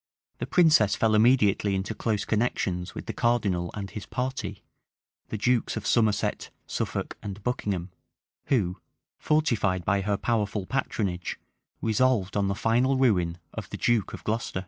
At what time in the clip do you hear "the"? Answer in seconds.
0.39-0.47, 3.05-3.13, 5.29-5.37, 12.47-12.55, 13.69-13.77